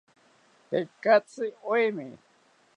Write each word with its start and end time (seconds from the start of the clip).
Tekatzi 0.69 1.45
oemi 1.71 2.09